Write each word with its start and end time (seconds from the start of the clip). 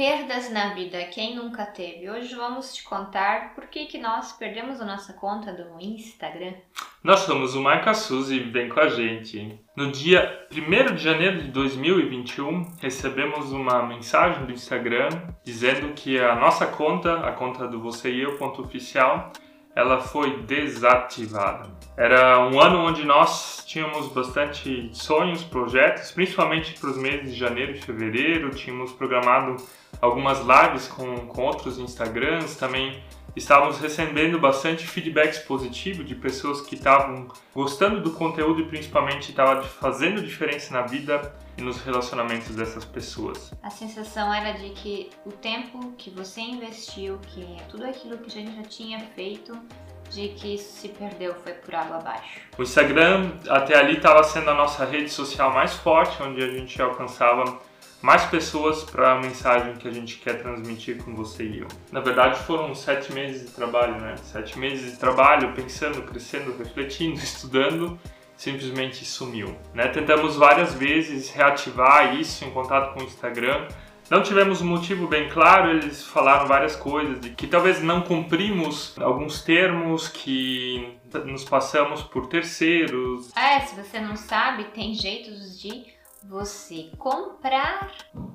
Perdas 0.00 0.50
na 0.50 0.72
vida, 0.72 1.04
quem 1.12 1.36
nunca 1.36 1.66
teve? 1.66 2.08
Hoje 2.08 2.34
vamos 2.34 2.74
te 2.74 2.82
contar 2.82 3.54
por 3.54 3.66
que, 3.66 3.84
que 3.84 3.98
nós 3.98 4.32
perdemos 4.32 4.80
a 4.80 4.86
nossa 4.86 5.12
conta 5.12 5.52
do 5.52 5.78
Instagram. 5.78 6.54
Nós 7.04 7.20
somos 7.20 7.54
o 7.54 7.60
Marca 7.60 7.92
Suzy 7.92 8.40
vem 8.40 8.70
com 8.70 8.80
a 8.80 8.88
gente. 8.88 9.60
No 9.76 9.92
dia 9.92 10.48
1 10.50 10.94
de 10.94 11.02
janeiro 11.02 11.42
de 11.42 11.48
2021, 11.48 12.76
recebemos 12.80 13.52
uma 13.52 13.82
mensagem 13.82 14.46
do 14.46 14.52
Instagram 14.52 15.10
dizendo 15.44 15.92
que 15.92 16.18
a 16.18 16.34
nossa 16.34 16.66
conta, 16.66 17.20
a 17.20 17.32
conta 17.32 17.68
do 17.68 17.82
Você 17.82 18.10
e 18.10 18.22
Eu, 18.22 18.38
ponto 18.38 18.62
oficial, 18.62 19.30
ela 19.74 20.00
foi 20.00 20.42
desativada. 20.42 21.70
Era 21.96 22.40
um 22.48 22.60
ano 22.60 22.78
onde 22.78 23.04
nós 23.04 23.62
tínhamos 23.66 24.08
bastante 24.08 24.90
sonhos, 24.92 25.44
projetos, 25.44 26.10
principalmente 26.10 26.78
para 26.78 26.90
os 26.90 26.96
meses 26.96 27.32
de 27.32 27.38
janeiro 27.38 27.72
e 27.72 27.80
fevereiro. 27.80 28.50
Tínhamos 28.50 28.92
programado 28.92 29.56
algumas 30.00 30.40
lives 30.40 30.88
com, 30.88 31.26
com 31.26 31.42
outros 31.42 31.78
Instagrams, 31.78 32.56
também 32.56 33.02
estávamos 33.36 33.78
recebendo 33.78 34.38
bastante 34.38 34.86
feedbacks 34.86 35.38
positivos 35.38 36.06
de 36.06 36.14
pessoas 36.14 36.60
que 36.60 36.74
estavam 36.74 37.28
gostando 37.54 38.00
do 38.00 38.12
conteúdo 38.12 38.60
e 38.60 38.64
principalmente 38.66 39.30
estavam 39.30 39.62
fazendo 39.62 40.22
diferença 40.22 40.72
na 40.74 40.82
vida 40.82 41.34
e 41.56 41.62
nos 41.62 41.80
relacionamentos 41.82 42.54
dessas 42.54 42.84
pessoas. 42.84 43.52
A 43.62 43.70
sensação 43.70 44.32
era 44.32 44.52
de 44.52 44.70
que 44.70 45.10
o 45.24 45.32
tempo 45.32 45.92
que 45.96 46.10
você 46.10 46.40
investiu, 46.40 47.18
que 47.28 47.56
tudo 47.68 47.84
aquilo 47.84 48.18
que 48.18 48.26
a 48.26 48.30
gente 48.42 48.56
já 48.56 48.62
tinha 48.62 49.00
feito, 49.14 49.56
de 50.10 50.28
que 50.30 50.54
isso 50.54 50.80
se 50.80 50.88
perdeu, 50.88 51.34
foi 51.34 51.52
por 51.52 51.74
água 51.74 51.98
abaixo. 51.98 52.40
O 52.58 52.62
Instagram 52.62 53.32
até 53.48 53.78
ali 53.78 53.96
estava 53.96 54.24
sendo 54.24 54.50
a 54.50 54.54
nossa 54.54 54.84
rede 54.84 55.08
social 55.08 55.52
mais 55.52 55.74
forte, 55.74 56.20
onde 56.22 56.42
a 56.42 56.48
gente 56.48 56.80
alcançava 56.82 57.60
mais 58.02 58.24
pessoas 58.24 58.82
para 58.82 59.12
a 59.12 59.20
mensagem 59.20 59.74
que 59.74 59.86
a 59.86 59.90
gente 59.90 60.16
quer 60.18 60.40
transmitir 60.40 61.02
com 61.02 61.14
você 61.14 61.44
e 61.44 61.58
eu. 61.60 61.68
Na 61.92 62.00
verdade, 62.00 62.38
foram 62.40 62.74
sete 62.74 63.12
meses 63.12 63.46
de 63.46 63.52
trabalho, 63.52 64.00
né? 64.00 64.16
Sete 64.16 64.58
meses 64.58 64.92
de 64.92 64.98
trabalho, 64.98 65.52
pensando, 65.52 66.02
crescendo, 66.02 66.56
refletindo, 66.56 67.16
estudando, 67.20 67.98
simplesmente 68.36 69.04
sumiu. 69.04 69.54
Né? 69.74 69.88
Tentamos 69.88 70.36
várias 70.36 70.72
vezes 70.74 71.30
reativar 71.30 72.16
isso 72.16 72.44
em 72.44 72.50
contato 72.50 72.94
com 72.94 73.00
o 73.00 73.04
Instagram. 73.04 73.68
Não 74.08 74.22
tivemos 74.22 74.60
um 74.60 74.66
motivo 74.66 75.06
bem 75.06 75.28
claro, 75.28 75.70
eles 75.70 76.04
falaram 76.04 76.44
várias 76.46 76.74
coisas, 76.74 77.20
de 77.20 77.30
que 77.30 77.46
talvez 77.46 77.80
não 77.80 78.00
cumprimos 78.00 78.98
alguns 78.98 79.40
termos, 79.42 80.08
que 80.08 80.98
nos 81.26 81.44
passamos 81.44 82.02
por 82.02 82.26
terceiros. 82.26 83.30
É, 83.36 83.60
se 83.60 83.76
você 83.76 84.00
não 84.00 84.16
sabe, 84.16 84.64
tem 84.64 84.94
jeitos 84.94 85.60
de 85.60 85.84
você 86.24 86.90
comprar 86.98 87.90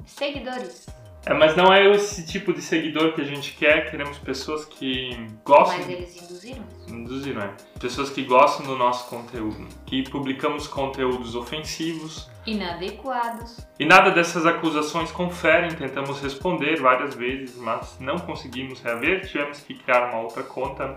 seguidores. 0.05 0.85
É, 1.25 1.33
mas 1.33 1.55
não 1.55 1.73
é 1.73 1.89
esse 1.91 2.23
tipo 2.25 2.53
de 2.53 2.61
seguidor 2.61 3.13
que 3.13 3.21
a 3.21 3.23
gente 3.23 3.53
quer. 3.53 3.89
Queremos 3.89 4.17
pessoas 4.19 4.63
que 4.63 5.27
gostam. 5.43 5.79
Mas 5.79 5.89
eles 5.89 6.21
induziram 6.21 6.63
isso. 6.69 6.93
Induziram, 6.93 7.41
é. 7.41 7.53
Pessoas 7.79 8.11
que 8.11 8.23
gostam 8.23 8.67
do 8.67 8.77
nosso 8.77 9.09
conteúdo. 9.09 9.67
Que 9.87 10.03
publicamos 10.03 10.67
conteúdos 10.67 11.35
ofensivos. 11.35 12.29
Inadequados. 12.45 13.65
E 13.79 13.85
nada 13.85 14.11
dessas 14.11 14.45
acusações 14.45 15.11
conferem. 15.11 15.71
Tentamos 15.71 16.21
responder 16.21 16.79
várias 16.79 17.15
vezes, 17.15 17.57
mas 17.57 17.97
não 17.99 18.19
conseguimos 18.19 18.79
reaver. 18.81 19.27
Tivemos 19.27 19.61
que 19.61 19.73
criar 19.73 20.09
uma 20.11 20.21
outra 20.21 20.43
conta 20.43 20.95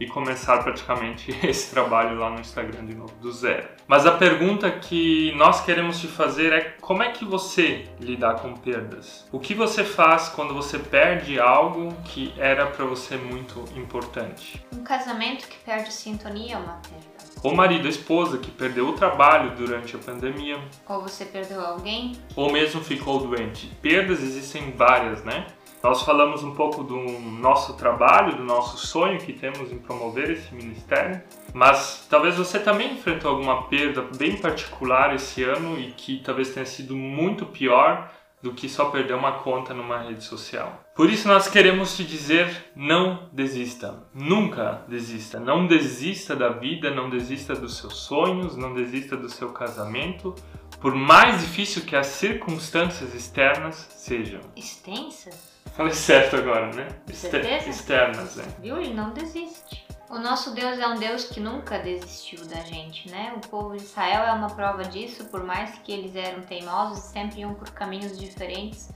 e 0.00 0.06
começar 0.06 0.58
praticamente 0.64 1.30
esse 1.46 1.70
trabalho 1.70 2.18
lá 2.18 2.30
no 2.30 2.40
Instagram 2.40 2.86
de 2.86 2.94
novo, 2.94 3.14
do 3.20 3.30
zero. 3.30 3.68
Mas 3.86 4.06
a 4.06 4.12
pergunta 4.12 4.70
que 4.70 5.32
nós 5.36 5.62
queremos 5.62 6.00
te 6.00 6.08
fazer 6.08 6.52
é 6.52 6.74
como 6.80 7.02
é 7.02 7.10
que 7.10 7.24
você 7.24 7.86
lidar 8.00 8.36
com 8.36 8.54
perdas? 8.54 9.28
O 9.30 9.38
que 9.38 9.54
você 9.54 9.84
faz 9.84 10.30
quando 10.30 10.54
você 10.54 10.78
perde 10.78 11.38
algo 11.38 11.94
que 12.04 12.32
era 12.38 12.66
para 12.66 12.86
você 12.86 13.16
muito 13.16 13.64
importante? 13.76 14.64
Um 14.74 14.82
casamento 14.82 15.46
que 15.46 15.58
perde 15.58 15.92
sintonia 15.92 16.54
é 16.54 16.58
uma 16.58 16.80
perda. 16.80 17.10
Ou 17.42 17.54
marido, 17.54 17.88
esposa 17.88 18.36
que 18.36 18.50
perdeu 18.50 18.88
o 18.88 18.92
trabalho 18.92 19.54
durante 19.56 19.96
a 19.96 19.98
pandemia. 19.98 20.58
Ou 20.86 21.00
você 21.00 21.24
perdeu 21.24 21.64
alguém. 21.64 22.12
Ou 22.36 22.52
mesmo 22.52 22.82
ficou 22.82 23.18
doente. 23.26 23.66
Perdas 23.80 24.22
existem 24.22 24.72
várias, 24.72 25.24
né? 25.24 25.46
Nós 25.82 26.02
falamos 26.02 26.44
um 26.44 26.54
pouco 26.54 26.84
do 26.84 26.96
nosso 26.96 27.72
trabalho, 27.74 28.36
do 28.36 28.44
nosso 28.44 28.86
sonho 28.86 29.18
que 29.18 29.32
temos 29.32 29.72
em 29.72 29.78
promover 29.78 30.30
esse 30.30 30.54
ministério, 30.54 31.22
mas 31.54 32.06
talvez 32.08 32.36
você 32.36 32.58
também 32.58 32.92
enfrentou 32.92 33.30
alguma 33.30 33.62
perda 33.62 34.06
bem 34.18 34.36
particular 34.36 35.14
esse 35.14 35.42
ano 35.42 35.80
e 35.80 35.92
que 35.92 36.20
talvez 36.22 36.52
tenha 36.52 36.66
sido 36.66 36.94
muito 36.94 37.46
pior 37.46 38.10
do 38.42 38.52
que 38.52 38.68
só 38.68 38.86
perder 38.86 39.14
uma 39.14 39.32
conta 39.32 39.72
numa 39.74 39.98
rede 39.98 40.24
social. 40.24 40.84
Por 40.94 41.10
isso 41.10 41.28
nós 41.28 41.48
queremos 41.48 41.96
te 41.96 42.04
dizer: 42.04 42.70
não 42.74 43.28
desista, 43.32 44.04
nunca 44.14 44.82
desista, 44.88 45.40
não 45.40 45.66
desista 45.66 46.36
da 46.36 46.50
vida, 46.50 46.90
não 46.90 47.08
desista 47.08 47.54
dos 47.54 47.78
seus 47.78 47.96
sonhos, 48.00 48.56
não 48.56 48.74
desista 48.74 49.16
do 49.16 49.28
seu 49.28 49.50
casamento, 49.50 50.34
por 50.80 50.94
mais 50.94 51.40
difícil 51.40 51.82
que 51.82 51.96
as 51.96 52.06
circunstâncias 52.06 53.14
externas 53.14 53.86
sejam. 53.90 54.40
Extensas? 54.56 55.49
Falei 55.80 55.94
certo 55.94 56.36
agora, 56.36 56.66
né? 56.74 56.88
Certeza? 57.10 57.70
Externas, 57.70 58.36
né? 58.36 58.44
Viu? 58.60 58.76
Ele 58.76 58.92
não 58.92 59.14
desiste. 59.14 59.82
O 60.10 60.18
nosso 60.18 60.54
Deus 60.54 60.78
é 60.78 60.86
um 60.86 60.98
Deus 60.98 61.24
que 61.24 61.40
nunca 61.40 61.78
desistiu 61.78 62.44
da 62.44 62.60
gente, 62.60 63.10
né? 63.10 63.32
O 63.34 63.48
povo 63.48 63.74
de 63.74 63.82
Israel 63.82 64.24
é 64.24 64.32
uma 64.32 64.50
prova 64.50 64.84
disso, 64.84 65.24
por 65.30 65.42
mais 65.42 65.78
que 65.78 65.90
eles 65.90 66.14
eram 66.14 66.42
teimosos 66.42 66.98
e 66.98 67.12
sempre 67.12 67.40
iam 67.40 67.54
por 67.54 67.70
caminhos 67.70 68.20
diferentes, 68.20 68.90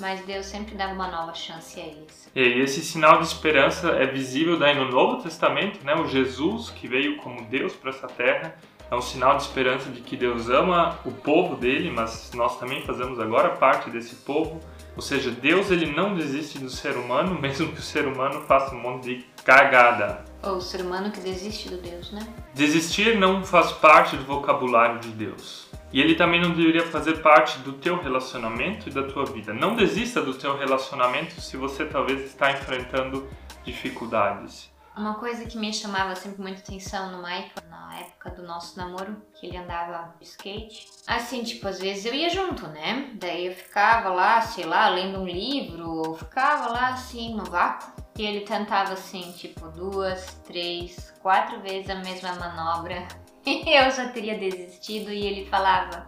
mas 0.00 0.26
Deus 0.26 0.46
sempre 0.46 0.74
dava 0.74 0.92
uma 0.92 1.06
nova 1.06 1.32
chance 1.34 1.78
a 1.78 1.84
eles. 1.84 2.28
E 2.34 2.40
esse 2.40 2.82
sinal 2.82 3.20
de 3.20 3.28
esperança 3.28 3.90
é 3.90 4.04
visível 4.04 4.58
daí 4.58 4.74
no 4.74 4.90
Novo 4.90 5.22
Testamento, 5.22 5.86
né? 5.86 5.94
O 5.94 6.08
Jesus 6.08 6.68
que 6.68 6.88
veio 6.88 7.16
como 7.18 7.44
Deus 7.44 7.74
para 7.74 7.90
essa 7.90 8.08
terra 8.08 8.56
é 8.90 8.96
um 8.96 9.00
sinal 9.00 9.36
de 9.36 9.44
esperança 9.44 9.88
de 9.88 10.00
que 10.00 10.16
Deus 10.16 10.48
ama 10.48 10.98
o 11.04 11.12
povo 11.12 11.54
dele, 11.54 11.92
mas 11.92 12.32
nós 12.34 12.58
também 12.58 12.82
fazemos 12.82 13.20
agora 13.20 13.50
parte 13.50 13.88
desse 13.88 14.16
povo. 14.16 14.60
Ou 14.96 15.02
seja, 15.02 15.30
Deus 15.30 15.70
ele 15.70 15.86
não 15.86 16.14
desiste 16.14 16.58
do 16.58 16.70
ser 16.70 16.96
humano, 16.96 17.38
mesmo 17.40 17.72
que 17.72 17.80
o 17.80 17.82
ser 17.82 18.06
humano 18.06 18.42
faça 18.42 18.74
um 18.74 18.80
monte 18.80 19.04
de 19.04 19.26
cagada. 19.44 20.24
Ou 20.42 20.56
o 20.56 20.60
ser 20.60 20.80
humano 20.80 21.10
que 21.10 21.20
desiste 21.20 21.68
do 21.68 21.78
Deus, 21.78 22.12
né? 22.12 22.26
Desistir 22.54 23.18
não 23.18 23.44
faz 23.44 23.72
parte 23.72 24.16
do 24.16 24.24
vocabulário 24.24 25.00
de 25.00 25.08
Deus. 25.08 25.68
E 25.92 26.00
ele 26.00 26.16
também 26.16 26.40
não 26.40 26.50
deveria 26.50 26.84
fazer 26.86 27.22
parte 27.22 27.58
do 27.60 27.72
teu 27.72 27.96
relacionamento 28.02 28.88
e 28.88 28.92
da 28.92 29.04
tua 29.04 29.24
vida. 29.24 29.54
Não 29.54 29.76
desista 29.76 30.20
do 30.20 30.34
teu 30.34 30.56
relacionamento 30.58 31.40
se 31.40 31.56
você 31.56 31.84
talvez 31.84 32.20
está 32.24 32.50
enfrentando 32.50 33.28
dificuldades. 33.64 34.73
Uma 34.96 35.14
coisa 35.14 35.44
que 35.44 35.58
me 35.58 35.72
chamava 35.72 36.14
sempre 36.14 36.40
muita 36.40 36.60
atenção 36.60 37.10
no 37.10 37.18
Michael, 37.18 37.50
na 37.68 37.98
época 37.98 38.30
do 38.30 38.44
nosso 38.44 38.78
namoro, 38.78 39.20
que 39.34 39.46
ele 39.46 39.56
andava 39.56 40.14
de 40.20 40.24
skate. 40.24 40.86
Assim, 41.04 41.42
tipo, 41.42 41.66
às 41.66 41.80
vezes 41.80 42.04
eu 42.04 42.14
ia 42.14 42.30
junto, 42.30 42.68
né? 42.68 43.10
Daí 43.14 43.46
eu 43.46 43.54
ficava 43.54 44.10
lá, 44.10 44.40
sei 44.40 44.64
lá, 44.64 44.88
lendo 44.88 45.18
um 45.18 45.26
livro, 45.26 45.90
ou 45.90 46.14
ficava 46.14 46.68
lá 46.68 46.88
assim 46.90 47.34
no 47.34 47.44
vácuo. 47.44 47.92
E 48.16 48.24
ele 48.24 48.42
tentava 48.42 48.92
assim, 48.92 49.32
tipo, 49.32 49.66
duas, 49.70 50.38
três, 50.44 51.12
quatro 51.20 51.60
vezes 51.60 51.90
a 51.90 51.96
mesma 51.96 52.32
manobra. 52.34 53.08
E 53.44 53.66
eu 53.76 53.90
já 53.90 54.08
teria 54.10 54.38
desistido 54.38 55.10
e 55.10 55.26
ele 55.26 55.50
falava: 55.50 56.06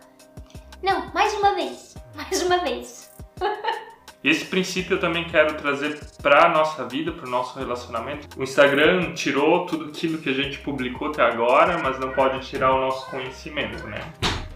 Não, 0.80 1.12
mais 1.12 1.34
uma 1.34 1.56
vez, 1.56 1.96
mais 2.14 2.40
uma 2.40 2.58
vez. 2.58 3.12
Esse 4.26 4.44
princípio 4.44 4.96
eu 4.96 4.98
também 4.98 5.22
quero 5.22 5.54
trazer 5.54 6.00
para 6.20 6.48
nossa 6.48 6.84
vida, 6.84 7.12
para 7.12 7.28
o 7.28 7.30
nosso 7.30 7.56
relacionamento. 7.56 8.26
O 8.36 8.42
Instagram 8.42 9.12
tirou 9.14 9.66
tudo 9.66 9.84
aquilo 9.84 10.18
que 10.18 10.28
a 10.28 10.32
gente 10.32 10.58
publicou 10.58 11.10
até 11.10 11.22
agora, 11.22 11.78
mas 11.78 12.00
não 12.00 12.10
pode 12.10 12.44
tirar 12.44 12.74
o 12.74 12.80
nosso 12.80 13.08
conhecimento, 13.08 13.86
né? 13.86 14.00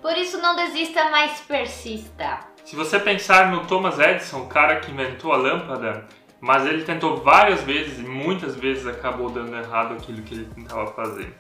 Por 0.03 0.17
isso 0.17 0.39
não 0.39 0.57
desista, 0.57 1.09
mas 1.11 1.41
persista. 1.43 2.41
Se 2.65 2.75
você 2.75 2.99
pensar 2.99 3.53
no 3.53 3.65
Thomas 3.65 4.01
Edison, 4.01 4.41
o 4.41 4.47
cara 4.47 4.81
que 4.81 4.91
inventou 4.91 5.33
a 5.33 5.37
lâmpada, 5.37 6.05
mas 6.41 6.67
ele 6.67 6.83
tentou 6.83 7.19
várias 7.19 7.63
vezes 7.63 8.01
e 8.01 8.03
muitas 8.03 8.57
vezes 8.57 8.89
acabou 8.89 9.31
dando 9.31 9.55
errado 9.57 9.95
aquilo 9.95 10.21
que 10.23 10.35
ele 10.35 10.47
tentava 10.47 10.89
fazer. 10.95 11.33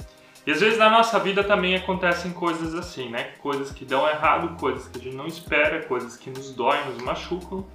E 0.46 0.52
às 0.52 0.60
vezes 0.60 0.78
na 0.78 0.88
nossa 0.88 1.18
vida 1.18 1.42
também 1.42 1.74
acontecem 1.74 2.30
coisas 2.30 2.76
assim, 2.76 3.08
né? 3.08 3.32
Coisas 3.40 3.72
que 3.72 3.84
dão 3.84 4.08
errado, 4.08 4.56
coisas 4.56 4.86
que 4.86 5.00
a 5.00 5.02
gente 5.02 5.16
não 5.16 5.26
espera, 5.26 5.82
coisas 5.82 6.16
que 6.16 6.30
nos 6.30 6.54
doem, 6.54 6.84
nos 6.84 7.02
machucam. 7.02 7.66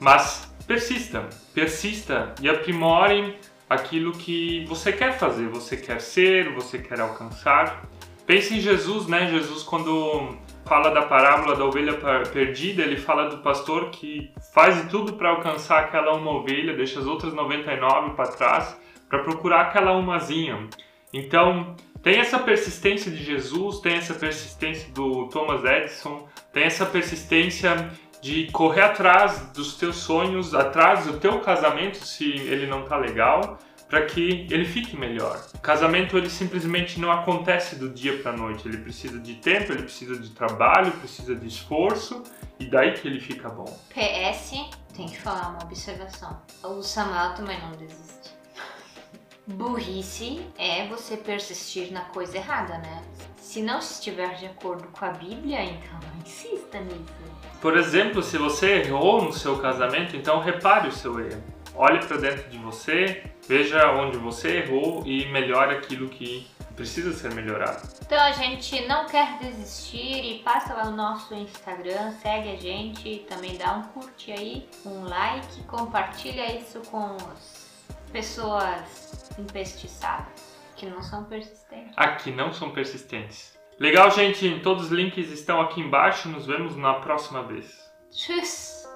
Mas 0.00 0.52
persista, 0.66 1.28
persista 1.54 2.34
e 2.40 2.48
aprimore 2.48 3.36
aquilo 3.68 4.12
que 4.12 4.64
você 4.66 4.92
quer 4.92 5.18
fazer, 5.18 5.48
você 5.48 5.76
quer 5.76 6.00
ser, 6.00 6.52
você 6.54 6.78
quer 6.78 7.00
alcançar. 7.00 7.86
Pense 8.26 8.54
em 8.54 8.60
Jesus, 8.60 9.06
né? 9.06 9.28
Jesus 9.30 9.62
quando 9.62 10.36
fala 10.64 10.90
da 10.90 11.02
parábola 11.02 11.56
da 11.56 11.64
ovelha 11.64 11.94
perdida, 12.30 12.82
ele 12.82 12.98
fala 12.98 13.30
do 13.30 13.38
pastor 13.38 13.88
que 13.90 14.30
faz 14.52 14.86
tudo 14.90 15.14
para 15.14 15.30
alcançar 15.30 15.80
aquela 15.80 16.14
uma 16.14 16.32
ovelha, 16.32 16.76
deixa 16.76 17.00
as 17.00 17.06
outras 17.06 17.32
99 17.32 18.10
para 18.10 18.26
trás 18.28 18.78
para 19.08 19.20
procurar 19.20 19.62
aquela 19.62 19.92
umazinha. 19.92 20.68
Então, 21.12 21.74
tem 22.02 22.18
essa 22.18 22.38
persistência 22.38 23.10
de 23.10 23.24
Jesus, 23.24 23.80
tem 23.80 23.94
essa 23.94 24.14
persistência 24.14 24.92
do 24.92 25.28
Thomas 25.28 25.64
Edison, 25.64 26.28
tem 26.52 26.64
essa 26.64 26.84
persistência 26.84 27.90
de 28.20 28.50
correr 28.50 28.82
atrás 28.82 29.40
dos 29.54 29.76
teus 29.76 29.96
sonhos, 29.96 30.54
atrás 30.54 31.06
do 31.06 31.18
teu 31.18 31.40
casamento, 31.40 32.04
se 32.04 32.24
ele 32.24 32.66
não 32.66 32.84
tá 32.84 32.96
legal, 32.96 33.58
para 33.88 34.04
que 34.04 34.46
ele 34.50 34.66
fique 34.66 34.96
melhor. 34.96 35.42
Casamento 35.62 36.18
ele 36.18 36.28
simplesmente 36.28 37.00
não 37.00 37.10
acontece 37.10 37.76
do 37.76 37.88
dia 37.88 38.18
para 38.18 38.32
noite, 38.32 38.68
ele 38.68 38.78
precisa 38.78 39.18
de 39.18 39.36
tempo, 39.36 39.72
ele 39.72 39.82
precisa 39.82 40.16
de 40.16 40.30
trabalho, 40.30 40.92
precisa 40.92 41.34
de 41.34 41.46
esforço 41.46 42.22
e 42.60 42.66
daí 42.66 42.92
que 42.92 43.08
ele 43.08 43.18
fica 43.18 43.48
bom. 43.48 43.64
PS, 43.88 44.52
tem 44.94 45.06
que 45.06 45.18
falar 45.18 45.48
uma 45.50 45.62
observação. 45.62 46.38
O 46.62 46.82
Samuel 46.82 47.34
também 47.34 47.58
não 47.62 47.72
desiste. 47.72 48.36
Burrice 49.46 50.46
é 50.58 50.86
você 50.86 51.16
persistir 51.16 51.90
na 51.90 52.02
coisa 52.02 52.36
errada, 52.36 52.76
né? 52.78 53.02
Se 53.48 53.62
não 53.62 53.78
estiver 53.78 54.34
de 54.34 54.44
acordo 54.44 54.86
com 54.88 55.06
a 55.06 55.08
Bíblia, 55.08 55.64
então 55.64 55.98
não 56.02 56.20
insista 56.20 56.78
nisso. 56.80 57.14
Por 57.62 57.78
exemplo, 57.78 58.22
se 58.22 58.36
você 58.36 58.82
errou 58.82 59.22
no 59.22 59.32
seu 59.32 59.58
casamento, 59.58 60.14
então 60.14 60.38
repare 60.38 60.86
o 60.86 60.92
seu 60.92 61.18
erro. 61.18 61.42
Olhe 61.74 61.98
para 62.04 62.18
dentro 62.18 62.50
de 62.50 62.58
você, 62.58 63.24
veja 63.48 63.90
onde 63.92 64.18
você 64.18 64.58
errou 64.58 65.02
e 65.06 65.24
melhore 65.32 65.76
aquilo 65.76 66.10
que 66.10 66.46
precisa 66.76 67.10
ser 67.14 67.32
melhorado. 67.32 67.88
Então 68.02 68.20
a 68.20 68.32
gente 68.32 68.86
não 68.86 69.06
quer 69.06 69.38
desistir 69.38 70.26
e 70.26 70.40
passa 70.40 70.74
lá 70.74 70.84
no 70.84 70.96
nosso 70.98 71.34
Instagram, 71.34 72.12
segue 72.20 72.50
a 72.50 72.56
gente, 72.56 73.24
também 73.30 73.56
dá 73.56 73.72
um 73.76 73.82
curte 73.84 74.30
aí, 74.30 74.68
um 74.84 75.04
like, 75.04 75.62
compartilha 75.62 76.54
isso 76.54 76.82
com 76.90 77.16
as 77.32 77.66
pessoas 78.12 79.32
empestiçadas, 79.38 80.47
que 80.78 80.86
não 80.86 81.02
são 81.02 81.24
persistentes. 81.24 81.92
Aqui 81.96 82.30
não 82.30 82.52
são 82.52 82.70
persistentes. 82.70 83.58
Legal, 83.78 84.10
gente? 84.10 84.60
Todos 84.60 84.86
os 84.86 84.90
links 84.90 85.30
estão 85.30 85.60
aqui 85.60 85.80
embaixo. 85.80 86.28
Nos 86.28 86.46
vemos 86.46 86.76
na 86.76 86.94
próxima 86.94 87.42
vez. 87.42 87.92
Tschüss! 88.10 88.86